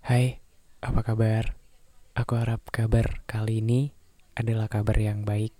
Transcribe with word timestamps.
Hai, 0.00 0.40
apa 0.80 1.04
kabar? 1.04 1.60
Aku 2.16 2.40
harap 2.40 2.64
kabar 2.72 3.20
kali 3.28 3.60
ini 3.60 3.92
adalah 4.32 4.64
kabar 4.64 4.96
yang 4.96 5.28
baik. 5.28 5.52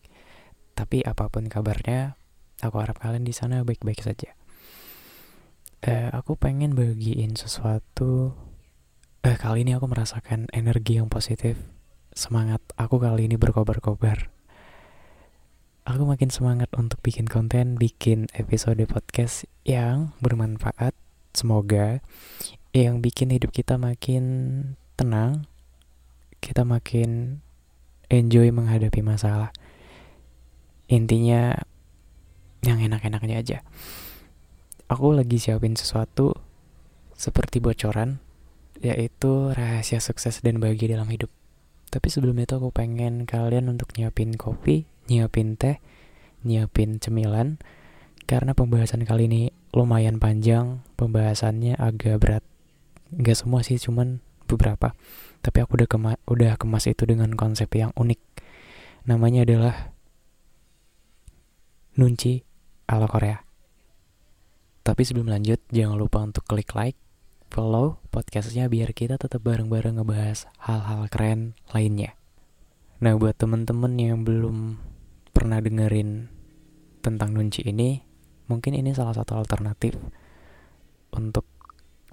Tapi 0.72 1.04
apa 1.04 1.28
pun 1.28 1.44
kabarnya, 1.44 2.16
aku 2.64 2.80
harap 2.80 2.96
kalian 3.04 3.28
di 3.28 3.36
sana 3.36 3.60
baik-baik 3.68 4.00
saja. 4.00 4.32
Eh, 5.84 6.08
aku 6.16 6.40
pengen 6.40 6.72
bagiin 6.72 7.36
sesuatu. 7.36 8.32
Eh, 9.20 9.36
kali 9.36 9.68
ini 9.68 9.76
aku 9.76 9.84
merasakan 9.92 10.48
energi 10.56 10.96
yang 10.96 11.12
positif. 11.12 11.60
Semangat 12.16 12.64
aku 12.80 12.96
kali 12.96 13.28
ini 13.28 13.36
berkobar-kobar. 13.36 14.32
Aku 15.84 16.08
makin 16.08 16.32
semangat 16.32 16.72
untuk 16.80 16.96
bikin 17.04 17.28
konten, 17.28 17.76
bikin 17.76 18.24
episode 18.32 18.80
podcast 18.88 19.44
yang 19.68 20.16
bermanfaat. 20.24 20.96
Semoga 21.36 22.00
yang 22.70 23.02
bikin 23.02 23.34
hidup 23.34 23.50
kita 23.50 23.74
makin 23.74 24.24
tenang, 24.94 25.50
kita 26.38 26.62
makin 26.62 27.42
enjoy 28.06 28.50
menghadapi 28.54 29.02
masalah. 29.02 29.50
Intinya 30.90 31.54
yang 32.62 32.78
enak-enaknya 32.78 33.36
aja. 33.40 33.58
Aku 34.90 35.14
lagi 35.14 35.38
siapin 35.38 35.78
sesuatu 35.78 36.34
seperti 37.14 37.62
bocoran, 37.62 38.18
yaitu 38.82 39.54
rahasia 39.54 40.02
sukses 40.02 40.42
dan 40.42 40.58
bahagia 40.58 40.98
dalam 40.98 41.06
hidup. 41.10 41.30
Tapi 41.90 42.06
sebelum 42.06 42.38
itu 42.38 42.54
aku 42.54 42.70
pengen 42.70 43.26
kalian 43.26 43.70
untuk 43.70 43.94
nyiapin 43.98 44.34
kopi, 44.34 44.86
nyiapin 45.10 45.58
teh, 45.58 45.82
nyiapin 46.46 47.02
cemilan, 47.02 47.58
karena 48.30 48.54
pembahasan 48.54 49.02
kali 49.02 49.26
ini 49.26 49.42
lumayan 49.74 50.22
panjang, 50.22 50.86
pembahasannya 50.94 51.74
agak 51.78 52.18
berat. 52.22 52.44
Gak 53.16 53.38
semua 53.38 53.66
sih, 53.66 53.78
cuman 53.78 54.22
beberapa. 54.46 54.94
Tapi 55.40 55.58
aku 55.62 55.78
udah 55.78 55.88
kema 55.88 56.12
udah 56.26 56.54
kemas 56.58 56.86
itu 56.86 57.06
dengan 57.06 57.34
konsep 57.34 57.70
yang 57.74 57.90
unik. 57.98 58.20
Namanya 59.06 59.46
adalah 59.46 59.94
Nunci 61.98 62.46
ala 62.86 63.10
Korea. 63.10 63.42
Tapi 64.80 65.02
sebelum 65.04 65.28
lanjut, 65.28 65.60
jangan 65.70 65.98
lupa 65.98 66.24
untuk 66.24 66.46
klik 66.46 66.72
like, 66.72 66.96
follow 67.50 67.98
podcastnya 68.14 68.70
biar 68.70 68.94
kita 68.94 69.18
tetap 69.18 69.42
bareng-bareng 69.42 69.98
ngebahas 69.98 70.46
hal-hal 70.62 71.10
keren 71.10 71.58
lainnya. 71.74 72.14
Nah, 73.02 73.18
buat 73.18 73.36
temen-temen 73.36 73.92
yang 73.98 74.22
belum 74.22 74.78
pernah 75.34 75.58
dengerin 75.58 76.30
tentang 77.02 77.32
Nunci 77.34 77.66
ini, 77.66 78.00
mungkin 78.46 78.76
ini 78.76 78.94
salah 78.94 79.16
satu 79.16 79.36
alternatif 79.36 79.98
untuk 81.12 81.44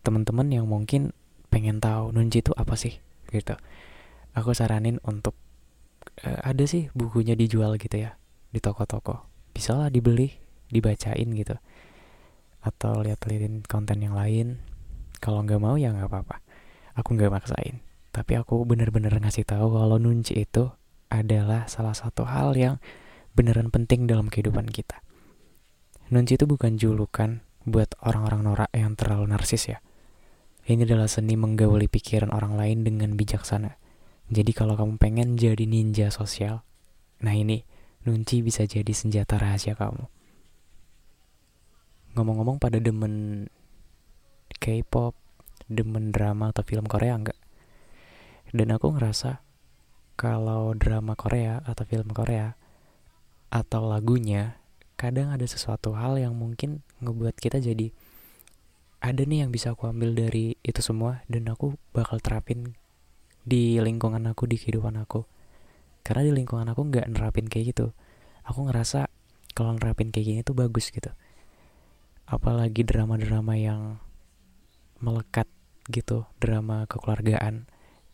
teman-teman 0.07 0.47
yang 0.47 0.63
mungkin 0.71 1.11
pengen 1.51 1.83
tahu 1.83 2.15
Nunci 2.15 2.39
itu 2.39 2.55
apa 2.55 2.79
sih 2.79 2.95
gitu. 3.27 3.59
Aku 4.31 4.55
saranin 4.55 5.03
untuk 5.03 5.35
uh, 6.23 6.39
ada 6.47 6.63
sih 6.63 6.87
bukunya 6.95 7.35
dijual 7.35 7.75
gitu 7.75 8.07
ya 8.07 8.15
di 8.55 8.63
toko-toko. 8.63 9.27
Bisa 9.51 9.75
lah 9.75 9.91
dibeli, 9.91 10.31
dibacain 10.71 11.27
gitu. 11.35 11.59
Atau 12.63 13.03
lihat-liatin 13.03 13.67
konten 13.67 13.99
yang 13.99 14.15
lain. 14.15 14.63
Kalau 15.19 15.43
nggak 15.43 15.59
mau 15.59 15.75
ya 15.75 15.91
nggak 15.91 16.07
apa-apa. 16.07 16.39
Aku 16.95 17.19
nggak 17.19 17.33
maksain. 17.33 17.83
Tapi 18.15 18.39
aku 18.39 18.63
bener-bener 18.63 19.11
ngasih 19.11 19.43
tahu 19.43 19.75
kalau 19.75 19.99
Nunci 19.99 20.39
itu 20.39 20.71
adalah 21.11 21.67
salah 21.67 21.95
satu 21.95 22.23
hal 22.23 22.55
yang 22.55 22.79
beneran 23.35 23.69
penting 23.75 24.07
dalam 24.07 24.31
kehidupan 24.31 24.71
kita. 24.71 25.03
Nunci 26.07 26.39
itu 26.39 26.47
bukan 26.47 26.79
julukan 26.79 27.43
buat 27.67 27.91
orang-orang 27.99 28.47
norak 28.47 28.71
yang 28.71 28.95
terlalu 28.95 29.27
narsis 29.27 29.67
ya. 29.67 29.83
Ini 30.67 30.83
adalah 30.83 31.07
seni 31.07 31.39
menggauli 31.39 31.87
pikiran 31.87 32.35
orang 32.35 32.59
lain 32.59 32.83
dengan 32.83 33.15
bijaksana. 33.15 33.79
Jadi 34.27 34.51
kalau 34.51 34.75
kamu 34.75 34.99
pengen 34.99 35.39
jadi 35.39 35.63
ninja 35.63 36.11
sosial, 36.11 36.67
nah 37.23 37.31
ini 37.31 37.63
Nunci 38.07 38.39
bisa 38.39 38.63
jadi 38.63 38.87
senjata 38.95 39.35
rahasia 39.35 39.75
kamu. 39.75 40.07
Ngomong-ngomong 42.15 42.55
pada 42.55 42.79
demen 42.79 43.43
K-pop, 44.63 45.11
demen 45.67 46.15
drama 46.15 46.55
atau 46.55 46.63
film 46.63 46.87
Korea 46.87 47.19
enggak? 47.19 47.35
Dan 48.55 48.71
aku 48.71 48.95
ngerasa 48.95 49.43
kalau 50.15 50.71
drama 50.71 51.19
Korea 51.19 51.59
atau 51.67 51.83
film 51.83 52.15
Korea 52.15 52.55
atau 53.51 53.91
lagunya 53.91 54.55
kadang 54.95 55.35
ada 55.35 55.43
sesuatu 55.43 55.99
hal 55.99 56.15
yang 56.15 56.31
mungkin 56.31 56.87
ngebuat 57.03 57.35
kita 57.35 57.59
jadi 57.59 57.91
ada 58.97 59.21
nih 59.21 59.45
yang 59.45 59.53
bisa 59.53 59.77
aku 59.77 59.85
ambil 59.85 60.17
dari 60.17 60.57
itu 60.65 60.81
semua 60.81 61.21
dan 61.29 61.45
aku 61.53 61.77
bakal 61.93 62.17
terapin 62.17 62.73
di 63.45 63.77
lingkungan 63.77 64.25
aku 64.25 64.49
di 64.49 64.57
kehidupan 64.57 64.97
aku. 64.97 65.23
Karena 66.01 66.25
di 66.25 66.33
lingkungan 66.33 66.67
aku 66.73 66.81
nggak 66.89 67.05
nerapin 67.13 67.45
kayak 67.45 67.75
gitu. 67.75 67.93
Aku 68.47 68.65
ngerasa 68.65 69.11
kalau 69.53 69.77
nerapin 69.77 70.09
kayak 70.09 70.25
gini 70.25 70.39
tuh 70.41 70.57
bagus 70.57 70.89
gitu. 70.89 71.13
Apalagi 72.27 72.83
drama-drama 72.83 73.55
yang 73.55 74.01
melekat 74.97 75.45
gitu 75.87 76.27
drama 76.41 76.83
kekeluargaan 76.89 77.69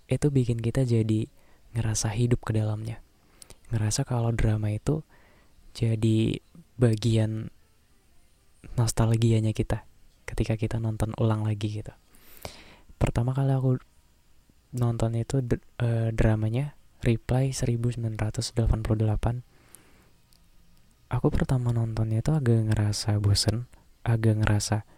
itu 0.06 0.30
bikin 0.30 0.62
kita 0.62 0.86
jadi 0.86 1.32
ngerasa 1.74 2.12
hidup 2.14 2.44
ke 2.44 2.54
dalamnya. 2.54 3.02
Ngerasa 3.72 4.06
kalau 4.06 4.30
drama 4.36 4.70
itu 4.70 5.02
jadi 5.74 6.38
bagian 6.78 7.50
nostalgianya 8.78 9.56
kita 9.58 9.88
ketika 10.34 10.58
kita 10.58 10.78
nonton 10.82 11.14
ulang 11.22 11.46
lagi 11.46 11.82
gitu. 11.82 11.94
Pertama 12.98 13.38
kali 13.38 13.54
aku 13.54 13.78
nonton 14.74 15.14
itu 15.14 15.40
uh, 15.80 16.10
dramanya 16.10 16.74
Reply 17.06 17.54
1988. 17.54 18.58
Aku 21.14 21.28
pertama 21.30 21.70
nontonnya 21.70 22.26
itu 22.26 22.34
agak 22.34 22.74
ngerasa 22.74 23.22
bosen, 23.22 23.70
agak 24.02 24.42
ngerasa 24.42 24.90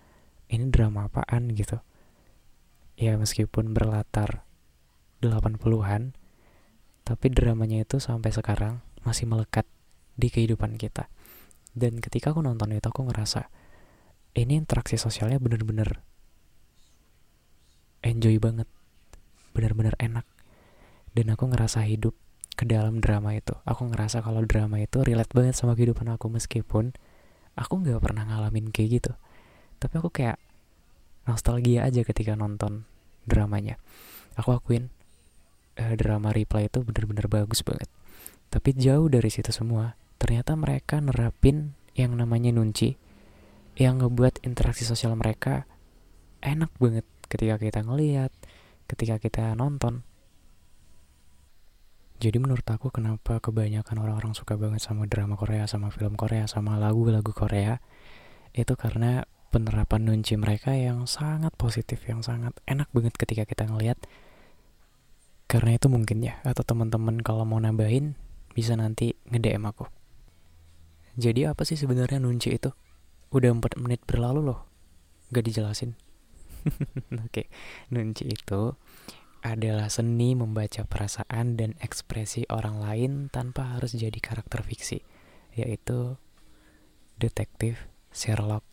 ini 0.48 0.72
drama 0.72 1.12
apaan 1.12 1.52
gitu. 1.52 1.84
Ya 2.96 3.20
meskipun 3.20 3.76
berlatar 3.76 4.48
80-an, 5.20 6.16
tapi 7.04 7.28
dramanya 7.28 7.84
itu 7.84 8.00
sampai 8.00 8.32
sekarang 8.32 8.80
masih 9.04 9.28
melekat 9.28 9.68
di 10.16 10.32
kehidupan 10.32 10.80
kita 10.80 11.12
dan 11.76 12.00
ketika 12.00 12.32
aku 12.32 12.40
nonton 12.40 12.72
itu 12.72 12.88
aku 12.88 13.04
ngerasa 13.04 13.52
ini 14.36 14.60
interaksi 14.60 15.00
sosialnya 15.00 15.40
bener-bener 15.40 16.04
enjoy 18.06 18.38
banget. 18.38 18.70
Bener-bener 19.56 19.96
enak. 19.98 20.28
Dan 21.16 21.32
aku 21.32 21.48
ngerasa 21.50 21.88
hidup 21.88 22.14
ke 22.56 22.68
dalam 22.68 23.00
drama 23.00 23.34
itu. 23.34 23.56
Aku 23.64 23.88
ngerasa 23.88 24.20
kalau 24.22 24.44
drama 24.44 24.80
itu 24.84 25.02
relate 25.02 25.32
banget 25.32 25.56
sama 25.56 25.74
kehidupan 25.74 26.12
aku 26.12 26.28
meskipun 26.28 26.92
aku 27.56 27.74
nggak 27.82 28.04
pernah 28.04 28.28
ngalamin 28.28 28.70
kayak 28.70 29.02
gitu. 29.02 29.12
Tapi 29.80 29.94
aku 30.00 30.12
kayak 30.12 30.38
nostalgia 31.26 31.88
aja 31.88 32.04
ketika 32.04 32.36
nonton 32.36 32.84
dramanya. 33.24 33.80
Aku 34.36 34.52
akuin 34.52 34.92
uh, 35.80 35.96
drama 35.96 36.36
reply 36.36 36.68
itu 36.68 36.84
bener-bener 36.84 37.32
bagus 37.32 37.64
banget. 37.64 37.88
Tapi 38.52 38.76
jauh 38.76 39.08
dari 39.08 39.32
situ 39.32 39.50
semua 39.56 39.96
ternyata 40.16 40.56
mereka 40.56 41.04
nerapin 41.04 41.76
yang 41.96 42.16
namanya 42.16 42.56
nunci 42.56 42.96
yang 43.76 44.00
ngebuat 44.00 44.44
interaksi 44.48 44.88
sosial 44.88 45.16
mereka 45.20 45.68
enak 46.40 46.72
banget 46.80 47.04
ketika 47.28 47.60
kita 47.60 47.80
ngeliat 47.84 48.32
ketika 48.88 49.20
kita 49.20 49.52
nonton 49.56 50.08
jadi 52.16 52.40
menurut 52.40 52.64
aku 52.64 52.96
kenapa 52.96 53.44
kebanyakan 53.44 54.00
orang-orang 54.00 54.32
suka 54.32 54.56
banget 54.56 54.80
sama 54.80 55.04
drama 55.04 55.36
Korea, 55.36 55.68
sama 55.68 55.92
film 55.92 56.16
Korea, 56.16 56.48
sama 56.48 56.80
lagu-lagu 56.80 57.36
Korea 57.36 57.84
itu 58.56 58.72
karena 58.80 59.28
penerapan 59.52 60.08
nunci 60.08 60.40
mereka 60.40 60.72
yang 60.72 61.12
sangat 61.12 61.52
positif, 61.60 62.00
yang 62.08 62.24
sangat 62.24 62.56
enak 62.64 62.88
banget 62.96 63.20
ketika 63.20 63.44
kita 63.44 63.68
ngeliat 63.68 64.00
karena 65.46 65.76
itu 65.76 65.92
mungkin 65.92 66.24
ya, 66.24 66.40
atau 66.42 66.64
teman-teman 66.64 67.22
kalau 67.22 67.44
mau 67.44 67.60
nambahin 67.60 68.16
bisa 68.56 68.74
nanti 68.80 69.14
nge-DM 69.30 69.68
aku. 69.68 69.86
Jadi 71.20 71.48
apa 71.48 71.68
sih 71.68 71.76
sebenarnya 71.76 72.24
nunci 72.24 72.56
itu? 72.56 72.72
Udah 73.34 73.52
4 73.54 73.82
menit 73.82 74.02
berlalu 74.06 74.54
loh. 74.54 74.60
Gak 75.34 75.46
dijelasin. 75.46 75.98
Oke, 76.66 76.82
okay. 77.30 77.46
nunci 77.94 78.26
itu 78.26 78.74
adalah 79.46 79.86
seni 79.94 80.34
membaca 80.34 80.82
perasaan 80.90 81.54
dan 81.54 81.78
ekspresi 81.78 82.50
orang 82.50 82.82
lain 82.82 83.12
tanpa 83.30 83.78
harus 83.78 83.94
jadi 83.94 84.18
karakter 84.18 84.66
fiksi, 84.66 85.06
yaitu 85.54 86.18
detektif 87.22 87.86
Sherlock 88.10 88.66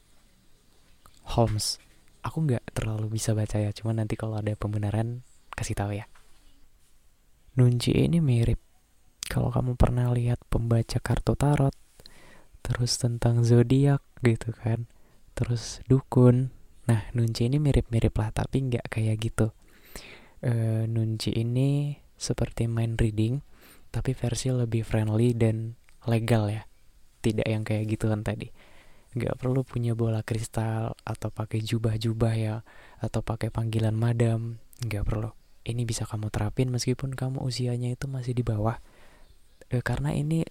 Holmes. 1.37 1.77
Aku 2.25 2.49
nggak 2.49 2.73
terlalu 2.73 3.21
bisa 3.21 3.37
baca 3.37 3.61
ya, 3.61 3.77
cuman 3.77 4.01
nanti 4.01 4.17
kalau 4.17 4.41
ada 4.41 4.57
pembenaran 4.57 5.21
kasih 5.53 5.77
tahu 5.77 5.93
ya. 5.93 6.09
Nunci 7.61 7.93
ini 7.93 8.25
mirip 8.25 8.57
kalau 9.29 9.53
kamu 9.53 9.77
pernah 9.77 10.09
lihat 10.09 10.41
pembaca 10.49 10.97
kartu 11.05 11.37
tarot, 11.37 11.77
terus 12.63 12.97
tentang 12.97 13.43
zodiak 13.43 14.01
gitu 14.23 14.55
kan, 14.55 14.87
terus 15.35 15.83
dukun. 15.91 16.55
Nah, 16.87 17.07
Nunci 17.15 17.47
ini 17.47 17.63
mirip-mirip 17.63 18.15
lah, 18.19 18.35
tapi 18.35 18.67
nggak 18.67 18.87
kayak 18.91 19.19
gitu. 19.23 19.55
Uh, 20.43 20.87
Nunci 20.91 21.31
ini 21.35 21.99
seperti 22.19 22.71
mind 22.71 22.99
reading 22.99 23.43
tapi 23.93 24.17
versi 24.17 24.49
lebih 24.49 24.83
friendly 24.89 25.37
dan 25.37 25.77
legal 26.09 26.49
ya. 26.49 26.65
Tidak 27.23 27.45
yang 27.45 27.63
kayak 27.63 27.87
gitu 27.93 28.09
kan 28.09 28.25
tadi. 28.25 28.49
Nggak 29.13 29.37
perlu 29.37 29.61
punya 29.63 29.93
bola 29.93 30.25
kristal 30.25 30.97
atau 31.05 31.29
pakai 31.29 31.61
jubah-jubah 31.61 32.33
ya 32.35 32.65
atau 32.99 33.21
pakai 33.21 33.53
panggilan 33.53 33.93
madam. 33.93 34.57
Nggak 34.81 35.05
perlu. 35.05 35.31
Ini 35.63 35.87
bisa 35.87 36.09
kamu 36.09 36.33
terapin 36.33 36.73
meskipun 36.73 37.15
kamu 37.15 37.45
usianya 37.45 37.93
itu 37.95 38.09
masih 38.09 38.35
di 38.35 38.43
bawah. 38.43 38.81
E, 39.71 39.79
karena 39.85 40.11
ini 40.17 40.43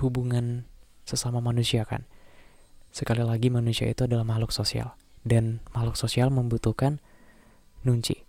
hubungan 0.00 0.64
sesama 1.06 1.38
manusia 1.38 1.86
kan 1.86 2.04
sekali 2.90 3.22
lagi 3.22 3.48
manusia 3.48 3.86
itu 3.86 4.04
adalah 4.04 4.26
makhluk 4.26 4.50
sosial 4.50 4.98
dan 5.22 5.62
makhluk 5.72 5.94
sosial 5.94 6.28
membutuhkan 6.34 6.98
nunci 7.86 8.26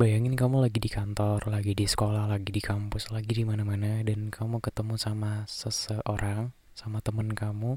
Bayangin 0.00 0.32
kamu 0.32 0.64
lagi 0.64 0.80
di 0.80 0.88
kantor, 0.88 1.52
lagi 1.52 1.76
di 1.76 1.84
sekolah, 1.84 2.24
lagi 2.24 2.48
di 2.48 2.64
kampus, 2.64 3.12
lagi 3.12 3.36
di 3.36 3.44
mana-mana 3.44 4.00
dan 4.00 4.32
kamu 4.32 4.64
ketemu 4.64 4.96
sama 4.96 5.44
seseorang, 5.44 6.56
sama 6.72 7.04
temen 7.04 7.36
kamu 7.36 7.76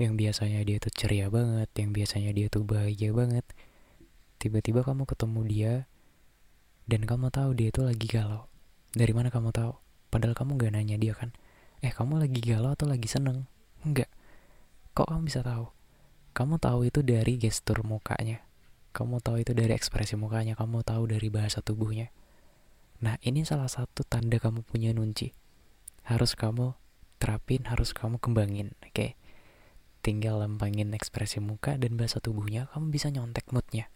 yang 0.00 0.16
biasanya 0.16 0.64
dia 0.64 0.80
tuh 0.80 0.88
ceria 0.88 1.28
banget, 1.28 1.68
yang 1.76 1.92
biasanya 1.92 2.32
dia 2.32 2.48
tuh 2.48 2.64
bahagia 2.64 3.12
banget. 3.12 3.44
Tiba-tiba 4.40 4.80
kamu 4.80 5.04
ketemu 5.04 5.40
dia 5.44 5.74
dan 6.88 7.04
kamu 7.04 7.28
tahu 7.28 7.52
dia 7.52 7.68
tuh 7.68 7.84
lagi 7.84 8.08
galau. 8.08 8.48
Dari 8.96 9.12
mana 9.12 9.28
kamu 9.28 9.52
tahu? 9.52 9.76
Padahal 10.08 10.32
kamu 10.32 10.56
gak 10.56 10.72
nanya 10.72 10.96
dia 10.96 11.12
kan. 11.12 11.36
Eh, 11.84 11.94
kamu 11.94 12.18
lagi 12.18 12.40
galau 12.42 12.74
atau 12.74 12.90
lagi 12.90 13.06
seneng? 13.06 13.46
Enggak. 13.86 14.10
Kok 14.94 15.14
kamu 15.14 15.22
bisa 15.26 15.40
tahu? 15.46 15.70
Kamu 16.34 16.58
tahu 16.58 16.86
itu 16.86 17.02
dari 17.02 17.38
gestur 17.38 17.82
mukanya 17.86 18.42
kamu 18.98 19.22
tahu 19.22 19.46
itu 19.46 19.54
dari 19.54 19.70
ekspresi 19.78 20.18
mukanya, 20.18 20.58
kamu 20.58 20.82
tahu 20.82 21.06
dari 21.06 21.30
bahasa 21.30 21.62
tubuhnya. 21.62 22.10
Nah, 22.98 23.14
ini 23.22 23.46
salah 23.46 23.70
satu 23.70 24.02
tanda 24.02 24.42
kamu 24.42 24.66
punya 24.66 24.90
nunci. 24.90 25.30
Harus 26.02 26.34
kamu 26.34 26.74
terapin, 27.22 27.68
harus 27.70 27.94
kamu 27.94 28.18
kembangin, 28.18 28.74
oke? 28.82 28.90
Okay? 28.90 29.10
Tinggal 30.02 30.42
lempangin 30.42 30.90
ekspresi 30.98 31.38
muka 31.38 31.78
dan 31.78 31.94
bahasa 31.94 32.18
tubuhnya, 32.18 32.66
kamu 32.74 32.90
bisa 32.90 33.06
nyontek 33.12 33.46
moodnya. 33.54 33.86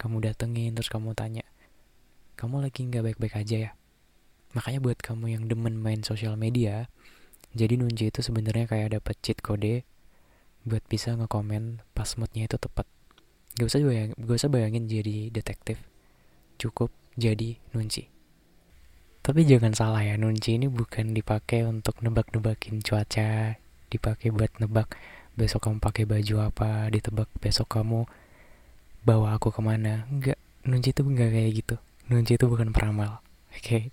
Kamu 0.00 0.24
datengin, 0.24 0.72
terus 0.72 0.88
kamu 0.88 1.12
tanya, 1.12 1.44
kamu 2.40 2.64
lagi 2.64 2.88
nggak 2.88 3.12
baik-baik 3.12 3.36
aja 3.36 3.56
ya? 3.68 3.70
Makanya 4.52 4.80
buat 4.84 4.98
kamu 5.00 5.32
yang 5.32 5.44
demen 5.48 5.80
main 5.80 6.04
sosial 6.04 6.36
media, 6.36 6.92
jadi 7.52 7.76
nunci 7.76 8.08
itu 8.08 8.20
sebenarnya 8.20 8.68
kayak 8.68 9.00
dapet 9.00 9.16
cheat 9.20 9.38
kode 9.40 9.84
buat 10.64 10.84
bisa 10.86 11.16
ngekomen 11.16 11.84
pas 11.92 12.08
moodnya 12.16 12.46
itu 12.48 12.56
tepat. 12.56 12.86
Gak 13.56 13.68
usah 13.68 13.80
bayangin, 13.84 14.16
gak 14.16 14.36
usah 14.40 14.50
bayangin 14.52 14.84
jadi 14.88 15.28
detektif. 15.28 15.76
Cukup 16.56 16.88
jadi 17.16 17.60
nunci. 17.76 18.08
Tapi 19.22 19.46
jangan 19.46 19.70
salah 19.76 20.02
ya, 20.02 20.18
nunci 20.18 20.58
ini 20.58 20.66
bukan 20.66 21.14
dipakai 21.14 21.62
untuk 21.62 22.00
nebak-nebakin 22.02 22.82
cuaca, 22.82 23.54
dipakai 23.92 24.34
buat 24.34 24.50
nebak 24.58 24.98
besok 25.38 25.68
kamu 25.68 25.78
pakai 25.78 26.04
baju 26.04 26.34
apa, 26.50 26.90
ditebak 26.90 27.28
besok 27.38 27.70
kamu 27.70 28.08
bawa 29.06 29.36
aku 29.36 29.54
ke 29.54 29.60
mana. 29.62 30.08
Enggak, 30.10 30.40
nunci 30.66 30.90
itu 30.90 31.06
enggak 31.06 31.30
kayak 31.30 31.50
gitu. 31.54 31.76
Nunci 32.10 32.34
itu 32.34 32.44
bukan 32.50 32.74
peramal. 32.74 33.22
Oke, 33.52 33.92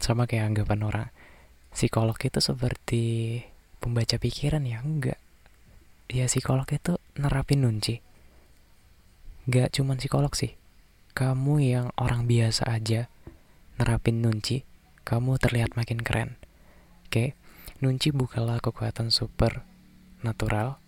sama 0.00 0.24
kayak 0.24 0.52
anggapan 0.52 0.80
orang. 0.84 1.08
Psikolog 1.74 2.16
itu 2.20 2.38
seperti 2.38 3.04
pembaca 3.78 4.16
pikiran 4.16 4.64
ya, 4.64 4.80
enggak. 4.80 5.20
Ya 6.08 6.28
psikolog 6.28 6.68
itu 6.68 7.00
nerapin 7.16 7.64
nunci 7.64 8.04
Gak 9.44 9.76
cuman 9.76 10.00
psikolog 10.00 10.32
sih. 10.32 10.56
Kamu 11.12 11.60
yang 11.60 11.92
orang 12.00 12.24
biasa 12.24 12.64
aja 12.64 13.12
nerapin 13.76 14.24
nunci, 14.24 14.64
kamu 15.04 15.36
terlihat 15.36 15.76
makin 15.76 16.00
keren. 16.00 16.40
Oke, 17.04 17.36
nunci 17.84 18.08
bukanlah 18.08 18.64
kekuatan 18.64 19.12
super 19.12 19.60
natural, 20.24 20.80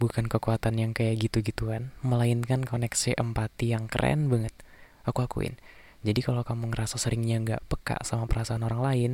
bukan 0.00 0.24
kekuatan 0.24 0.80
yang 0.80 0.96
kayak 0.96 1.20
gitu-gituan, 1.20 1.92
melainkan 2.00 2.64
koneksi 2.64 3.12
empati 3.12 3.76
yang 3.76 3.92
keren 3.92 4.32
banget. 4.32 4.56
Aku 5.04 5.20
akuin. 5.28 5.60
Jadi 6.02 6.20
kalau 6.22 6.42
kamu 6.42 6.74
ngerasa 6.74 6.98
seringnya 6.98 7.38
nggak 7.42 7.62
peka 7.70 7.96
sama 8.02 8.26
perasaan 8.26 8.66
orang 8.66 8.82
lain, 8.82 9.12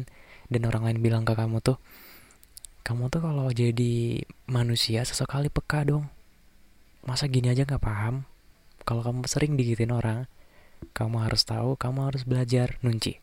dan 0.48 0.64
orang 0.64 0.88
lain 0.88 0.98
bilang 1.04 1.22
ke 1.28 1.36
kamu 1.36 1.60
tuh, 1.60 1.76
kamu 2.80 3.12
tuh 3.12 3.20
kalau 3.20 3.52
jadi 3.52 4.24
manusia 4.48 5.04
sesekali 5.04 5.52
peka 5.52 5.84
dong. 5.84 6.08
Masa 7.04 7.28
gini 7.28 7.52
aja 7.52 7.68
nggak 7.68 7.84
paham? 7.84 8.24
Kalau 8.88 9.04
kamu 9.04 9.28
sering 9.28 9.60
digituin 9.60 9.92
orang, 9.92 10.24
kamu 10.96 11.28
harus 11.28 11.44
tahu, 11.44 11.76
kamu 11.76 12.08
harus 12.08 12.24
belajar 12.24 12.80
nunci. 12.80 13.20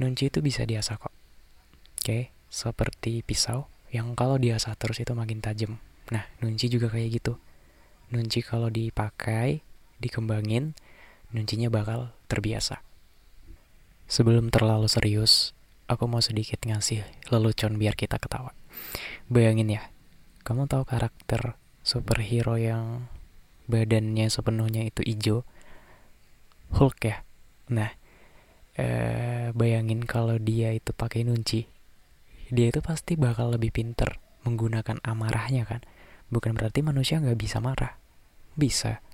Nunci 0.00 0.32
itu 0.32 0.40
bisa 0.40 0.64
diasah 0.64 0.96
kok. 0.96 1.12
Oke, 2.00 2.32
seperti 2.48 3.20
pisau 3.20 3.68
yang 3.92 4.16
kalau 4.16 4.40
diasah 4.40 4.72
terus 4.80 5.04
itu 5.04 5.12
makin 5.12 5.44
tajam. 5.44 5.76
Nah, 6.08 6.24
nunci 6.40 6.72
juga 6.72 6.88
kayak 6.88 7.20
gitu. 7.20 7.36
Nunci 8.08 8.40
kalau 8.40 8.72
dipakai, 8.72 9.60
dikembangin, 10.00 10.72
nuncinya 11.32 11.68
bakal 11.68 12.12
terbiasa. 12.30 12.80
Sebelum 14.08 14.48
terlalu 14.48 14.88
serius, 14.88 15.52
aku 15.88 16.08
mau 16.08 16.24
sedikit 16.24 16.64
ngasih 16.64 17.04
lelucon 17.28 17.76
biar 17.76 17.92
kita 17.92 18.16
ketawa. 18.16 18.56
Bayangin 19.28 19.68
ya, 19.68 19.82
kamu 20.44 20.64
tahu 20.64 20.88
karakter 20.88 21.60
superhero 21.84 22.56
yang 22.56 23.08
badannya 23.68 24.32
sepenuhnya 24.32 24.88
itu 24.88 25.04
hijau? 25.04 25.44
Hulk 26.72 26.98
ya? 27.04 27.24
Nah 27.68 27.92
eh, 28.76 29.52
bayangin 29.52 30.04
kalau 30.08 30.40
dia 30.40 30.72
itu 30.72 30.96
pakai 30.96 31.24
nunci. 31.28 31.68
Dia 32.48 32.72
itu 32.72 32.80
pasti 32.80 33.20
bakal 33.20 33.52
lebih 33.56 33.72
pinter 33.72 34.16
menggunakan 34.48 35.04
amarahnya 35.04 35.68
kan? 35.68 35.84
Bukan 36.32 36.56
berarti 36.56 36.80
manusia 36.80 37.20
nggak 37.20 37.36
bisa 37.36 37.60
marah. 37.60 38.00
Bisa. 38.56 39.04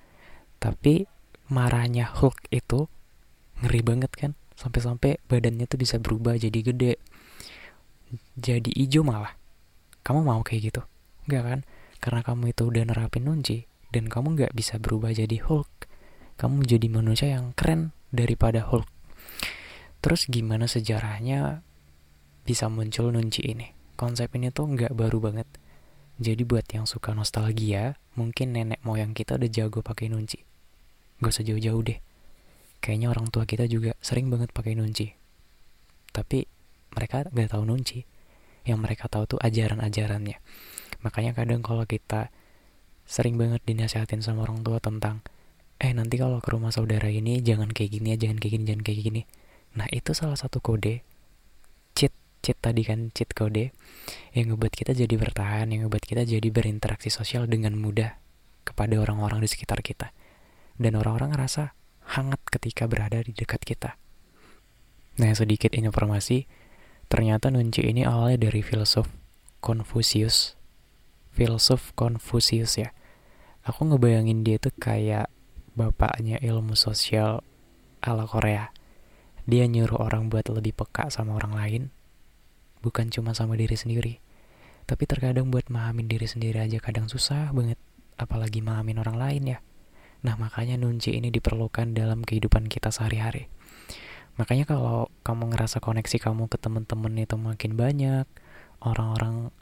Tapi 0.62 1.06
marahnya 1.54 2.10
Hulk 2.10 2.50
itu 2.50 2.90
ngeri 3.62 3.80
banget 3.86 4.10
kan. 4.18 4.34
Sampai-sampai 4.58 5.22
badannya 5.30 5.70
tuh 5.70 5.78
bisa 5.78 6.02
berubah 6.02 6.34
jadi 6.34 6.58
gede. 6.58 6.98
Jadi 8.34 8.74
hijau 8.74 9.06
malah. 9.06 9.38
Kamu 10.02 10.26
mau 10.26 10.42
kayak 10.42 10.74
gitu? 10.74 10.82
Enggak 11.30 11.42
kan? 11.46 11.60
Karena 12.02 12.20
kamu 12.26 12.50
itu 12.50 12.62
udah 12.66 12.82
nerapin 12.90 13.30
nunci 13.30 13.70
dan 13.94 14.10
kamu 14.10 14.34
nggak 14.34 14.52
bisa 14.58 14.82
berubah 14.82 15.14
jadi 15.14 15.38
Hulk 15.38 15.86
kamu 16.34 16.66
jadi 16.66 16.90
manusia 16.90 17.30
yang 17.30 17.54
keren 17.54 17.94
daripada 18.10 18.66
Hulk 18.66 18.90
terus 20.02 20.26
gimana 20.26 20.66
sejarahnya 20.66 21.62
bisa 22.44 22.68
muncul 22.68 23.08
nunci 23.08 23.40
ini? 23.40 23.72
Konsep 23.96 24.28
ini 24.36 24.52
tuh 24.52 24.68
nggak 24.68 24.92
baru 24.92 25.16
banget. 25.16 25.48
Jadi 26.20 26.44
buat 26.44 26.68
yang 26.68 26.84
suka 26.84 27.16
nostalgia, 27.16 27.96
mungkin 28.14 28.52
nenek 28.52 28.84
moyang 28.84 29.16
kita 29.16 29.40
udah 29.40 29.48
jago 29.48 29.80
pakai 29.80 30.12
nunci. 30.12 30.44
Gak 31.22 31.30
usah 31.30 31.44
jauh-jauh 31.46 31.82
deh. 31.84 31.98
Kayaknya 32.82 33.08
orang 33.12 33.30
tua 33.30 33.44
kita 33.48 33.64
juga 33.70 33.94
sering 34.02 34.28
banget 34.28 34.50
pakai 34.50 34.74
nunci. 34.74 35.12
Tapi 36.10 36.46
mereka 36.94 37.26
gak 37.28 37.50
tahu 37.54 37.62
nunci. 37.66 38.06
Yang 38.64 38.78
mereka 38.80 39.04
tahu 39.12 39.36
tuh 39.36 39.40
ajaran-ajarannya. 39.44 40.40
Makanya 41.04 41.36
kadang 41.36 41.60
kalau 41.60 41.84
kita 41.84 42.32
sering 43.04 43.36
banget 43.36 43.60
dinasihatin 43.68 44.24
sama 44.24 44.48
orang 44.48 44.64
tua 44.64 44.80
tentang 44.80 45.20
eh 45.76 45.92
nanti 45.92 46.16
kalau 46.16 46.40
ke 46.40 46.48
rumah 46.48 46.72
saudara 46.72 47.12
ini 47.12 47.44
jangan 47.44 47.68
kayak 47.68 48.00
gini 48.00 48.16
ya, 48.16 48.26
jangan 48.26 48.38
kayak 48.40 48.52
gini, 48.56 48.64
jangan 48.64 48.82
kayak 48.82 48.98
gini. 49.04 49.22
Nah, 49.76 49.86
itu 49.92 50.10
salah 50.16 50.38
satu 50.38 50.64
kode 50.64 51.04
cheat 51.92 52.14
cheat 52.40 52.56
tadi 52.56 52.86
kan 52.86 53.12
cheat 53.12 53.36
kode 53.36 53.74
yang 54.32 54.54
ngebuat 54.54 54.72
kita 54.72 54.96
jadi 54.96 55.14
bertahan, 55.18 55.68
yang 55.74 55.86
ngebuat 55.86 56.04
kita 56.08 56.24
jadi 56.24 56.48
berinteraksi 56.48 57.12
sosial 57.12 57.44
dengan 57.50 57.76
mudah 57.76 58.16
kepada 58.64 58.96
orang-orang 58.96 59.44
di 59.44 59.48
sekitar 59.50 59.84
kita. 59.84 60.14
Dan 60.74 60.98
orang-orang 60.98 61.34
ngerasa 61.34 61.74
hangat 62.18 62.42
ketika 62.50 62.84
berada 62.90 63.22
di 63.22 63.32
dekat 63.32 63.62
kita. 63.62 63.96
Nah, 65.14 65.30
sedikit 65.30 65.70
informasi, 65.72 66.50
ternyata 67.06 67.48
Nunci 67.48 67.86
ini 67.86 68.02
awalnya 68.02 68.50
dari 68.50 68.60
filsuf 68.60 69.06
Confucius. 69.62 70.58
Filsuf 71.30 71.94
Confucius 71.94 72.76
ya. 72.76 72.90
Aku 73.64 73.86
ngebayangin 73.88 74.44
dia 74.44 74.58
tuh 74.60 74.74
kayak 74.76 75.30
bapaknya 75.72 76.36
ilmu 76.42 76.76
sosial 76.76 77.40
ala 78.04 78.28
Korea. 78.28 78.70
Dia 79.44 79.64
nyuruh 79.68 80.00
orang 80.00 80.28
buat 80.28 80.48
lebih 80.48 80.72
peka 80.72 81.08
sama 81.12 81.36
orang 81.36 81.52
lain, 81.52 81.82
bukan 82.80 83.08
cuma 83.12 83.32
sama 83.32 83.56
diri 83.56 83.76
sendiri. 83.76 84.20
Tapi 84.84 85.04
terkadang 85.08 85.48
buat 85.48 85.68
mahamin 85.72 86.08
diri 86.08 86.28
sendiri 86.28 86.60
aja 86.60 86.76
kadang 86.80 87.08
susah 87.08 87.52
banget, 87.56 87.80
apalagi 88.20 88.60
mahamin 88.60 89.00
orang 89.00 89.16
lain 89.16 89.42
ya. 89.56 89.58
Nah 90.24 90.34
makanya 90.40 90.80
nunci 90.80 91.12
ini 91.12 91.28
diperlukan 91.28 91.92
dalam 91.92 92.24
kehidupan 92.24 92.66
kita 92.66 92.88
sehari-hari. 92.88 93.52
Makanya 94.40 94.66
kalau 94.66 95.12
kamu 95.22 95.54
ngerasa 95.54 95.78
koneksi 95.78 96.16
kamu 96.18 96.50
ke 96.50 96.58
temen-temen 96.58 97.14
itu 97.20 97.36
makin 97.38 97.78
banyak, 97.78 98.26
orang-orang 98.82 99.54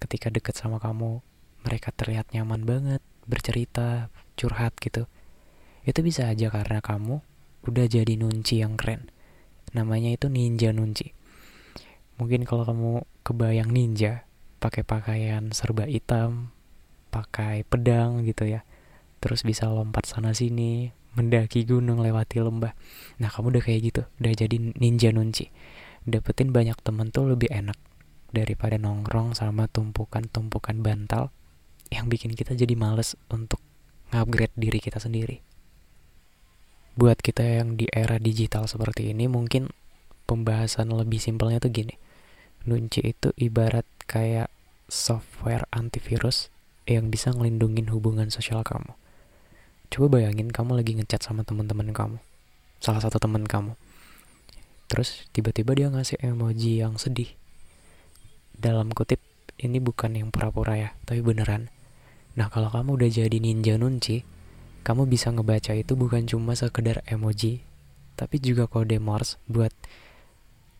ketika 0.00 0.32
deket 0.32 0.56
sama 0.56 0.80
kamu, 0.80 1.20
mereka 1.66 1.92
terlihat 1.92 2.32
nyaman 2.32 2.64
banget, 2.64 3.02
bercerita, 3.28 4.08
curhat 4.38 4.72
gitu. 4.80 5.04
Itu 5.84 6.00
bisa 6.00 6.32
aja 6.32 6.48
karena 6.48 6.80
kamu 6.80 7.20
udah 7.68 7.86
jadi 7.90 8.16
nunci 8.16 8.64
yang 8.64 8.80
keren. 8.80 9.12
Namanya 9.76 10.14
itu 10.14 10.32
ninja 10.32 10.72
nunci 10.72 11.16
mungkin 12.16 12.48
kalau 12.48 12.64
kamu 12.64 12.92
kebayang 13.20 13.68
ninja 13.68 14.24
pakai 14.56 14.82
pakaian 14.88 15.52
serba 15.52 15.84
hitam 15.84 16.48
pakai 17.12 17.64
pedang 17.68 18.24
gitu 18.24 18.48
ya 18.48 18.64
terus 19.22 19.42
bisa 19.42 19.68
lompat 19.68 20.06
sana 20.06 20.36
sini 20.36 20.92
mendaki 21.16 21.64
gunung 21.64 22.00
lewati 22.00 22.40
lembah 22.40 22.76
nah 23.16 23.32
kamu 23.32 23.56
udah 23.56 23.62
kayak 23.64 23.80
gitu 23.92 24.02
udah 24.20 24.32
jadi 24.36 24.56
ninja 24.76 25.10
nunci 25.10 25.48
dapetin 26.06 26.54
banyak 26.54 26.78
temen 26.84 27.10
tuh 27.10 27.32
lebih 27.34 27.50
enak 27.50 27.76
daripada 28.30 28.76
nongkrong 28.76 29.32
sama 29.32 29.64
tumpukan-tumpukan 29.70 30.78
bantal 30.84 31.32
yang 31.90 32.10
bikin 32.10 32.34
kita 32.34 32.52
jadi 32.58 32.74
males 32.74 33.14
untuk 33.30 33.62
ngupgrade 34.10 34.54
diri 34.58 34.78
kita 34.82 34.98
sendiri. 34.98 35.42
Buat 36.96 37.20
kita 37.20 37.44
yang 37.44 37.76
di 37.76 37.86
era 37.92 38.16
digital 38.16 38.64
seperti 38.66 39.12
ini 39.12 39.28
mungkin 39.28 39.68
pembahasan 40.24 40.90
lebih 40.90 41.20
simpelnya 41.20 41.60
tuh 41.60 41.70
gini. 41.70 41.94
Nunci 42.66 43.04
itu 43.04 43.30
ibarat 43.36 43.86
kayak 44.08 44.50
software 44.90 45.68
antivirus 45.70 46.50
yang 46.88 47.12
bisa 47.12 47.30
ngelindungin 47.34 47.92
hubungan 47.92 48.32
sosial 48.32 48.64
kamu. 48.64 48.96
Coba 49.88 50.18
bayangin 50.18 50.50
kamu 50.50 50.78
lagi 50.78 50.96
ngechat 50.98 51.22
sama 51.22 51.46
teman-teman 51.46 51.94
kamu, 51.94 52.18
salah 52.82 53.00
satu 53.00 53.22
teman 53.22 53.46
kamu. 53.46 53.78
Terus 54.86 55.26
tiba-tiba 55.34 55.74
dia 55.74 55.88
ngasih 55.90 56.22
emoji 56.22 56.82
yang 56.82 56.98
sedih. 56.98 57.30
Dalam 58.56 58.94
kutip, 58.94 59.18
ini 59.58 59.78
bukan 59.82 60.14
yang 60.14 60.28
pura-pura 60.30 60.78
ya, 60.78 60.90
tapi 61.06 61.22
beneran. 61.22 61.70
Nah 62.38 62.52
kalau 62.52 62.70
kamu 62.70 63.00
udah 63.00 63.10
jadi 63.10 63.38
ninja 63.40 63.78
nunci, 63.78 64.22
kamu 64.86 65.10
bisa 65.10 65.34
ngebaca 65.34 65.74
itu 65.74 65.98
bukan 65.98 66.28
cuma 66.30 66.54
sekedar 66.54 67.02
emoji, 67.10 67.66
tapi 68.16 68.40
juga 68.40 68.64
kode 68.64 68.96
Morse 68.96 69.36
buat 69.44 69.70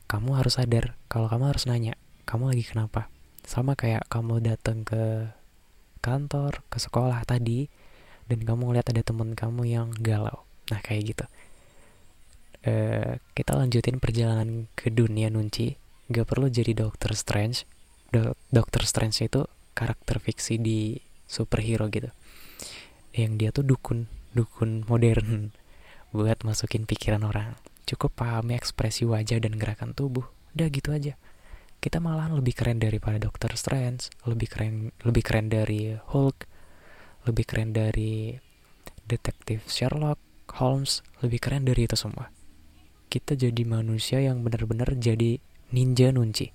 kamu 0.07 0.39
harus 0.39 0.57
sadar 0.57 0.95
kalau 1.11 1.27
kamu 1.27 1.51
harus 1.53 1.67
nanya 1.69 1.99
kamu 2.25 2.55
lagi 2.55 2.65
kenapa 2.65 3.11
sama 3.43 3.75
kayak 3.75 4.07
kamu 4.07 4.39
datang 4.39 4.87
ke 4.87 5.31
kantor 5.99 6.63
ke 6.71 6.79
sekolah 6.79 7.27
tadi 7.27 7.67
dan 8.27 8.43
kamu 8.43 8.71
ngeliat 8.71 8.87
ada 8.91 9.03
temen 9.03 9.39
kamu 9.39 9.63
yang 9.67 9.89
galau. 10.03 10.43
Nah 10.71 10.81
kayak 10.83 11.03
gitu. 11.15 11.25
E, 12.67 12.73
kita 13.35 13.55
lanjutin 13.55 14.03
perjalanan 14.03 14.67
ke 14.75 14.91
dunia 14.91 15.31
nunci. 15.31 15.79
Gak 16.11 16.27
perlu 16.27 16.51
jadi 16.51 16.75
dokter 16.75 17.15
strange. 17.15 17.67
Do 18.11 18.35
dokter 18.51 18.83
strange 18.87 19.23
itu 19.23 19.47
karakter 19.75 20.19
fiksi 20.19 20.59
di 20.59 20.99
superhero 21.27 21.87
gitu. 21.91 22.11
Yang 23.15 23.33
dia 23.39 23.51
tuh 23.55 23.65
dukun 23.67 24.11
dukun 24.35 24.87
modern. 24.91 25.55
Buat 26.15 26.43
masukin 26.43 26.87
pikiran 26.87 27.23
orang. 27.23 27.55
Cukup 27.87 28.19
pahami 28.19 28.59
ekspresi 28.59 29.07
wajah 29.07 29.39
dan 29.39 29.55
gerakan 29.55 29.95
tubuh. 29.95 30.27
Udah 30.59 30.67
gitu 30.71 30.91
aja. 30.91 31.15
Kita 31.79 32.03
malahan 32.03 32.35
lebih 32.35 32.57
keren 32.57 32.83
daripada 32.83 33.21
Doctor 33.21 33.55
Strange, 33.55 34.11
lebih 34.27 34.49
keren 34.51 34.91
lebih 35.07 35.23
keren 35.23 35.53
dari 35.53 35.95
Hulk, 35.95 36.49
lebih 37.27 37.45
keren 37.45 37.75
dari 37.75 38.39
detektif 39.05 39.67
Sherlock 39.67 40.19
Holmes, 40.57 41.03
lebih 41.21 41.43
keren 41.43 41.67
dari 41.67 41.85
itu 41.85 41.99
semua. 41.99 42.31
Kita 43.11 43.35
jadi 43.35 43.63
manusia 43.67 44.23
yang 44.23 44.41
benar-benar 44.47 44.95
jadi 44.97 45.43
ninja 45.75 46.15
nunci. 46.15 46.55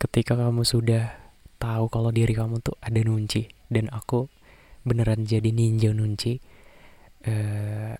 Ketika 0.00 0.36
kamu 0.36 0.64
sudah 0.64 1.16
tahu 1.60 1.88
kalau 1.88 2.10
diri 2.12 2.34
kamu 2.34 2.60
tuh 2.60 2.76
ada 2.80 3.00
nunci 3.00 3.48
dan 3.70 3.88
aku 3.92 4.28
beneran 4.84 5.24
jadi 5.24 5.48
ninja 5.48 5.96
nunci, 5.96 6.40
uh, 7.24 7.96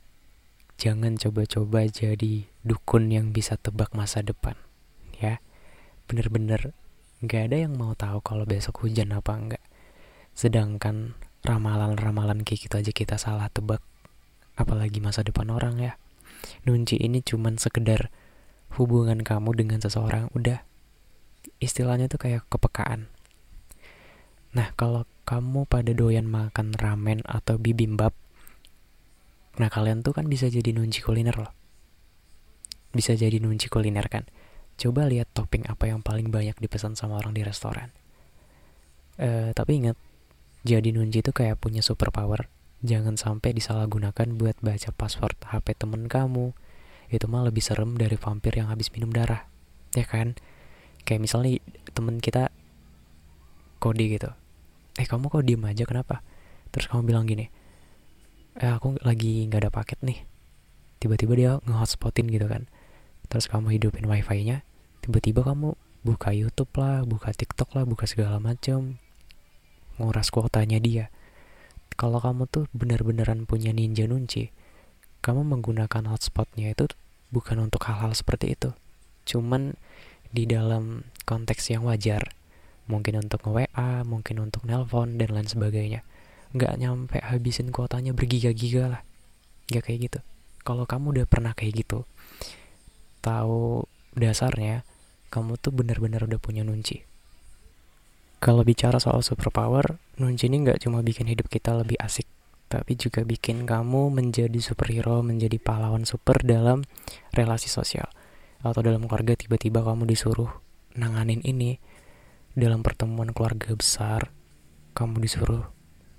jangan 0.75 1.15
coba-coba 1.15 1.87
jadi 1.87 2.51
dukun 2.67 3.09
yang 3.09 3.31
bisa 3.31 3.55
tebak 3.55 3.95
masa 3.95 4.21
depan 4.21 4.59
ya 5.23 5.39
bener-bener 6.11 6.75
gak 7.23 7.51
ada 7.51 7.57
yang 7.69 7.79
mau 7.79 7.95
tahu 7.95 8.19
kalau 8.21 8.45
besok 8.45 8.85
hujan 8.85 9.15
apa 9.15 9.33
enggak 9.39 9.65
sedangkan 10.35 11.15
ramalan-ramalan 11.45 12.43
kayak 12.43 12.67
gitu 12.69 12.75
aja 12.81 12.93
kita 12.93 13.17
salah 13.21 13.53
tebak 13.53 13.85
apalagi 14.57 14.99
masa 14.99 15.21
depan 15.21 15.53
orang 15.53 15.77
ya 15.79 15.93
nunci 16.65 16.97
ini 16.97 17.21
cuman 17.21 17.61
sekedar 17.61 18.09
hubungan 18.81 19.21
kamu 19.21 19.55
dengan 19.55 19.79
seseorang 19.79 20.33
udah 20.33 20.65
istilahnya 21.61 22.09
tuh 22.09 22.19
kayak 22.19 22.49
kepekaan 22.49 23.13
nah 24.57 24.73
kalau 24.75 25.05
kamu 25.29 25.69
pada 25.69 25.93
doyan 25.93 26.29
makan 26.29 26.73
ramen 26.77 27.21
atau 27.29 27.61
bibimbap 27.61 28.17
Nah 29.59 29.71
kalian 29.71 30.03
tuh 30.03 30.15
kan 30.15 30.27
bisa 30.27 30.51
jadi 30.51 30.75
nunci 30.75 30.99
kuliner 31.03 31.37
loh. 31.39 31.53
Bisa 32.91 33.15
jadi 33.15 33.39
nunci 33.39 33.71
kuliner 33.71 34.07
kan. 34.11 34.27
Coba 34.75 35.07
lihat 35.07 35.31
topping 35.31 35.71
apa 35.71 35.91
yang 35.91 36.03
paling 36.03 36.35
banyak 36.35 36.59
dipesan 36.59 36.99
sama 36.99 37.23
orang 37.23 37.35
di 37.35 37.47
restoran. 37.47 37.95
Uh, 39.15 39.55
tapi 39.55 39.79
ingat, 39.79 39.95
jadi 40.65 40.91
nunci 40.91 41.21
itu 41.21 41.31
kayak 41.31 41.61
punya 41.61 41.85
superpower. 41.85 42.49
Jangan 42.85 43.17
sampai 43.17 43.57
disalahgunakan 43.57 44.37
buat 44.37 44.57
baca 44.61 44.91
password 44.97 45.37
HP 45.45 45.77
temen 45.77 46.09
kamu. 46.09 46.53
Itu 47.13 47.29
mah 47.29 47.45
lebih 47.45 47.61
serem 47.61 47.97
dari 48.01 48.17
vampir 48.17 48.57
yang 48.57 48.73
habis 48.73 48.89
minum 48.93 49.13
darah. 49.13 49.49
Ya 49.93 50.09
kan? 50.09 50.37
Kayak 51.05 51.21
misalnya 51.29 51.61
temen 51.93 52.19
kita 52.21 52.49
kode 53.81 54.05
gitu. 54.09 54.33
Eh 54.97 55.05
kamu 55.05 55.29
kok 55.29 55.45
diem 55.45 55.65
aja 55.69 55.85
kenapa? 55.85 56.25
Terus 56.73 56.89
kamu 56.89 57.07
bilang 57.07 57.29
gini, 57.29 57.53
eh 58.55 58.71
aku 58.71 58.95
lagi 59.03 59.47
nggak 59.51 59.67
ada 59.67 59.71
paket 59.71 59.99
nih 60.07 60.23
tiba-tiba 61.03 61.33
dia 61.35 61.51
nge-hotspotin 61.67 62.31
gitu 62.31 62.47
kan 62.47 62.71
terus 63.27 63.51
kamu 63.51 63.77
hidupin 63.77 64.07
wifi-nya 64.07 64.63
tiba-tiba 65.03 65.43
kamu 65.43 65.75
buka 66.07 66.31
YouTube 66.31 66.71
lah 66.79 67.03
buka 67.03 67.35
TikTok 67.35 67.75
lah 67.75 67.85
buka 67.85 68.07
segala 68.07 68.39
macam 68.39 69.03
nguras 70.01 70.31
kuotanya 70.31 70.79
dia. 70.83 71.11
Kalau 71.95 72.19
kamu 72.19 72.51
tuh 72.51 72.67
bener-beneran 72.75 73.47
punya 73.47 73.71
ninja 73.71 74.09
nunci 74.11 74.51
kamu 75.25 75.41
menggunakan 75.41 76.05
hotspotnya 76.13 76.77
itu 76.77 76.85
bukan 77.33 77.65
untuk 77.65 77.89
hal-hal 77.89 78.13
seperti 78.13 78.53
itu. 78.53 78.77
Cuman 79.25 79.73
di 80.29 80.45
dalam 80.45 81.09
konteks 81.25 81.73
yang 81.73 81.89
wajar 81.89 82.37
mungkin 82.85 83.25
untuk 83.25 83.41
nge-WA, 83.49 84.05
mungkin 84.05 84.45
untuk 84.45 84.69
nelpon 84.69 85.17
dan 85.17 85.33
lain 85.33 85.49
sebagainya. 85.49 86.05
Nggak 86.53 86.77
nyampe 86.77 87.17
habisin 87.25 87.73
kuotanya 87.73 88.13
bergiga-giga 88.13 89.01
lah. 89.01 89.03
Nggak 89.73 89.83
kayak 89.89 90.01
gitu. 90.13 90.21
Kalau 90.61 90.85
kamu 90.85 91.17
udah 91.17 91.27
pernah 91.31 91.57
kayak 91.57 91.73
gitu 91.85 92.05
tahu 93.25 93.89
dasarnya 94.13 94.85
kamu 95.33 95.57
tuh 95.57 95.73
benar-benar 95.73 96.29
udah 96.29 96.37
punya 96.37 96.61
nunci 96.61 97.01
kalau 98.45 98.61
bicara 98.61 99.01
soal 99.01 99.25
superpower 99.25 99.97
nunci 100.21 100.53
ini 100.53 100.69
nggak 100.69 100.85
cuma 100.85 101.01
bikin 101.01 101.33
hidup 101.33 101.49
kita 101.49 101.73
lebih 101.73 101.97
asik 101.97 102.29
tapi 102.75 102.99
juga 102.99 103.23
bikin 103.23 103.71
kamu 103.71 104.11
menjadi 104.11 104.59
superhero, 104.59 105.23
menjadi 105.23 105.63
pahlawan 105.63 106.03
super 106.03 106.43
dalam 106.43 106.83
relasi 107.31 107.71
sosial. 107.71 108.11
Atau 108.67 108.83
dalam 108.83 109.07
keluarga 109.07 109.39
tiba-tiba 109.39 109.87
kamu 109.87 110.11
disuruh 110.11 110.51
nanganin 110.99 111.39
ini 111.47 111.79
dalam 112.59 112.83
pertemuan 112.83 113.31
keluarga 113.31 113.71
besar, 113.79 114.35
kamu 114.99 115.23
disuruh 115.23 115.71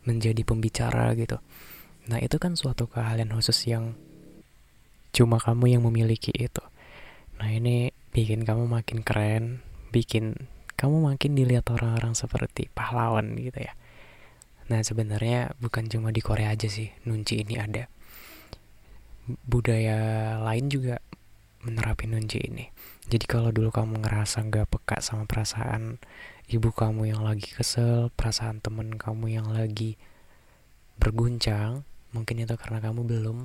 menjadi 0.07 0.47
pembicara 0.47 1.11
gitu. 1.19 1.43
Nah, 2.07 2.23
itu 2.23 2.39
kan 2.39 2.55
suatu 2.55 2.87
keahlian 2.87 3.35
khusus 3.35 3.67
yang 3.67 3.97
cuma 5.11 5.43
kamu 5.43 5.75
yang 5.75 5.83
memiliki 5.83 6.31
itu. 6.31 6.63
Nah, 7.35 7.51
ini 7.51 7.91
bikin 8.15 8.47
kamu 8.47 8.63
makin 8.71 9.03
keren, 9.03 9.59
bikin 9.91 10.47
kamu 10.75 11.11
makin 11.11 11.31
dilihat 11.35 11.67
orang-orang 11.71 12.13
seperti 12.13 12.67
pahlawan 12.71 13.35
gitu 13.39 13.63
ya. 13.63 13.73
Nah 14.67 14.81
sebenarnya 14.81 15.55
bukan 15.61 15.87
cuma 15.87 16.09
di 16.11 16.19
Korea 16.19 16.51
aja 16.51 16.67
sih 16.67 16.91
nunci 17.07 17.41
ini 17.41 17.55
ada. 17.55 17.87
Budaya 19.45 19.97
lain 20.43 20.69
juga 20.69 21.01
menerapin 21.65 22.13
nunci 22.13 22.37
ini. 22.45 22.65
Jadi 23.09 23.25
kalau 23.25 23.49
dulu 23.49 23.73
kamu 23.73 24.05
ngerasa 24.05 24.45
nggak 24.45 24.69
peka 24.69 24.97
sama 25.01 25.25
perasaan 25.25 25.97
ibu 26.49 26.69
kamu 26.69 27.09
yang 27.09 27.21
lagi 27.25 27.49
kesel, 27.49 28.13
perasaan 28.13 28.61
temen 28.61 29.01
kamu 29.01 29.33
yang 29.33 29.49
lagi 29.49 29.97
berguncang, 31.01 31.81
mungkin 32.13 32.45
itu 32.45 32.53
karena 32.55 32.79
kamu 32.81 33.01
belum 33.05 33.37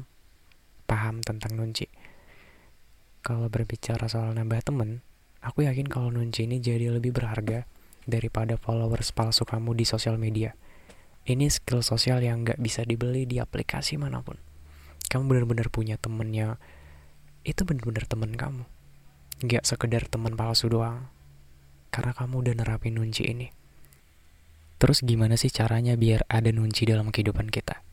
paham 0.85 1.25
tentang 1.25 1.57
nunci. 1.57 1.89
Kalau 3.21 3.49
berbicara 3.53 4.09
soal 4.09 4.33
nambah 4.33 4.65
temen, 4.65 5.05
aku 5.41 5.65
yakin 5.65 5.89
kalau 5.89 6.13
nunci 6.13 6.45
ini 6.45 6.61
jadi 6.61 6.93
lebih 6.93 7.17
berharga 7.17 7.65
daripada 8.05 8.57
followers 8.61 9.13
palsu 9.13 9.45
kamu 9.45 9.77
di 9.77 9.85
sosial 9.89 10.21
media. 10.21 10.57
Ini 11.25 11.53
skill 11.53 11.85
sosial 11.85 12.25
yang 12.25 12.45
nggak 12.45 12.61
bisa 12.61 12.85
dibeli 12.85 13.29
di 13.29 13.41
aplikasi 13.41 14.01
mana 14.01 14.25
pun. 14.25 14.41
Kamu 15.09 15.29
benar-benar 15.29 15.69
punya 15.69 16.01
temennya. 16.01 16.57
Itu 17.45 17.69
benar-benar 17.69 18.09
temen 18.09 18.33
kamu. 18.37 18.65
Nggak 19.45 19.65
sekedar 19.65 20.09
teman 20.09 20.37
palsu 20.37 20.69
doang. 20.73 21.09
Karena 21.93 22.17
kamu 22.17 22.47
udah 22.47 22.55
nerapin 22.57 22.97
nunci 22.97 23.27
ini. 23.29 23.49
Terus 24.81 25.05
gimana 25.05 25.37
sih 25.37 25.53
caranya 25.53 25.93
biar 25.93 26.25
ada 26.25 26.49
nunci 26.49 26.89
dalam 26.89 27.13
kehidupan 27.13 27.53
kita? 27.53 27.85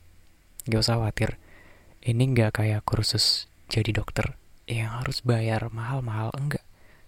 Gak 0.72 0.80
usah 0.80 1.00
khawatir. 1.00 1.36
Ini 2.00 2.24
nggak 2.32 2.64
kayak 2.64 2.88
kursus 2.88 3.52
jadi 3.68 3.92
dokter 3.92 4.40
yang 4.68 5.00
harus 5.00 5.20
bayar 5.24 5.68
mahal-mahal 5.72 6.32
enggak 6.36 6.67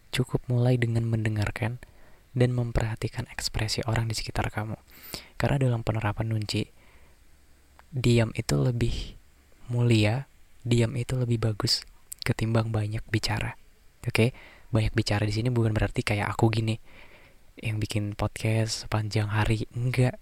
cukup 0.10 0.44
mulai 0.50 0.76
dengan 0.76 1.06
mendengarkan 1.06 1.82
dan 2.34 2.54
memperhatikan 2.54 3.26
ekspresi 3.34 3.82
orang 3.90 4.10
di 4.10 4.16
sekitar 4.18 4.54
kamu. 4.54 4.78
Karena 5.38 5.58
dalam 5.58 5.82
penerapan 5.82 6.30
nunci, 6.30 6.70
diam 7.90 8.30
itu 8.38 8.56
lebih 8.60 9.18
mulia, 9.70 10.30
diam 10.62 10.94
itu 10.94 11.18
lebih 11.18 11.42
bagus 11.42 11.86
ketimbang 12.22 12.70
banyak 12.70 13.02
bicara. 13.10 13.58
Oke, 14.06 14.10
okay? 14.10 14.30
banyak 14.70 14.94
bicara 14.94 15.26
di 15.26 15.34
sini 15.34 15.50
bukan 15.50 15.74
berarti 15.74 16.06
kayak 16.06 16.30
aku 16.30 16.54
gini 16.54 16.78
yang 17.60 17.82
bikin 17.82 18.16
podcast 18.16 18.88
sepanjang 18.88 19.28
hari, 19.28 19.68
enggak. 19.76 20.16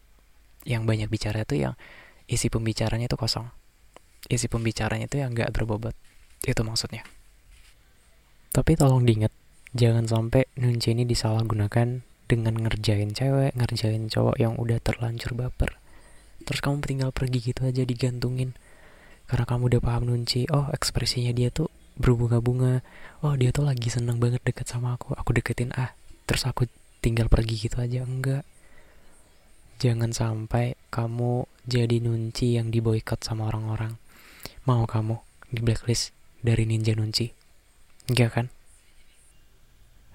Yang 0.66 0.84
banyak 0.84 1.10
bicara 1.12 1.46
itu 1.46 1.64
yang 1.64 1.74
isi 2.28 2.50
pembicaranya 2.50 3.08
itu 3.08 3.16
kosong. 3.16 3.48
Isi 4.28 4.50
pembicaranya 4.50 5.06
itu 5.08 5.22
yang 5.22 5.32
enggak 5.32 5.54
berbobot. 5.54 5.94
Itu 6.44 6.66
maksudnya. 6.66 7.06
Tapi 8.52 8.74
tolong 8.74 9.06
diingat, 9.06 9.32
jangan 9.78 10.10
sampai 10.10 10.50
nunci 10.58 10.98
ini 10.98 11.06
disalahgunakan 11.06 12.02
dengan 12.26 12.54
ngerjain 12.58 13.14
cewek, 13.14 13.54
ngerjain 13.54 14.10
cowok 14.10 14.36
yang 14.42 14.58
udah 14.58 14.82
terlanjur 14.82 15.38
baper. 15.38 15.78
Terus 16.44 16.60
kamu 16.66 16.82
tinggal 16.82 17.10
pergi 17.14 17.40
gitu 17.54 17.62
aja 17.64 17.86
digantungin. 17.86 18.58
Karena 19.30 19.46
kamu 19.46 19.70
udah 19.70 19.82
paham 19.84 20.10
nunci, 20.10 20.50
oh 20.50 20.68
ekspresinya 20.74 21.32
dia 21.32 21.54
tuh 21.54 21.70
berbunga-bunga. 21.96 22.82
Oh 23.22 23.38
dia 23.38 23.54
tuh 23.54 23.70
lagi 23.70 23.94
seneng 23.94 24.18
banget 24.18 24.42
deket 24.42 24.66
sama 24.66 24.98
aku, 24.98 25.14
aku 25.14 25.38
deketin 25.38 25.70
ah. 25.78 25.94
Terus 26.26 26.50
aku 26.50 26.66
tinggal 27.00 27.30
pergi 27.30 27.70
gitu 27.70 27.78
aja, 27.78 28.02
enggak. 28.02 28.44
Jangan 29.78 30.10
sampai 30.10 30.74
kamu 30.90 31.46
jadi 31.70 32.02
nunci 32.02 32.58
yang 32.58 32.74
diboykot 32.74 33.22
sama 33.22 33.46
orang-orang. 33.54 34.02
Mau 34.66 34.90
kamu 34.90 35.22
di 35.54 35.62
blacklist 35.62 36.18
dari 36.42 36.66
ninja 36.66 36.98
nunci? 36.98 37.30
Enggak 38.10 38.32
kan? 38.34 38.48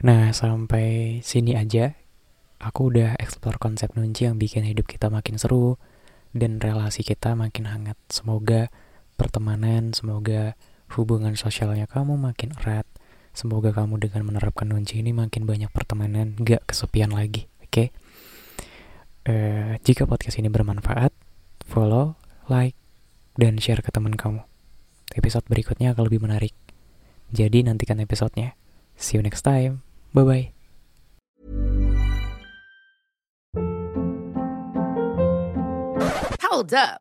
Nah, 0.03 0.35
sampai 0.35 1.19
sini 1.23 1.55
aja. 1.55 1.95
Aku 2.59 2.91
udah 2.91 3.15
explore 3.23 3.59
konsep 3.59 3.95
nunci 3.95 4.27
yang 4.27 4.39
bikin 4.39 4.67
hidup 4.67 4.87
kita 4.87 5.11
makin 5.11 5.39
seru 5.39 5.79
dan 6.35 6.59
relasi 6.59 7.07
kita 7.07 7.39
makin 7.39 7.71
hangat. 7.71 7.99
Semoga 8.11 8.71
pertemanan, 9.15 9.95
semoga 9.95 10.59
hubungan 10.99 11.39
sosialnya 11.39 11.87
kamu 11.87 12.19
makin 12.19 12.51
erat. 12.63 12.87
Semoga 13.31 13.71
kamu 13.71 14.03
dengan 14.03 14.27
menerapkan 14.29 14.67
nunci 14.67 14.99
ini 14.99 15.15
makin 15.15 15.47
banyak 15.47 15.71
pertemanan, 15.71 16.35
gak 16.43 16.67
kesepian 16.67 17.15
lagi. 17.15 17.47
Oke? 17.63 17.71
Okay? 17.71 17.89
Uh, 19.23 19.31
eh, 19.31 19.73
jika 19.87 20.05
podcast 20.05 20.37
ini 20.43 20.51
bermanfaat, 20.51 21.15
follow, 21.63 22.19
like, 22.51 22.75
dan 23.39 23.57
share 23.63 23.81
ke 23.81 23.95
teman 23.95 24.19
kamu. 24.19 24.43
Episode 25.15 25.47
berikutnya 25.47 25.95
akan 25.95 26.11
lebih 26.11 26.21
menarik. 26.27 26.55
Jadi 27.31 27.65
nantikan 27.65 28.03
episodenya. 28.03 28.59
See 28.99 29.17
you 29.17 29.25
next 29.25 29.47
time. 29.47 29.92
Bye 30.15 30.25
bye. 30.25 30.53
Hold 36.43 36.75
up. 36.75 37.01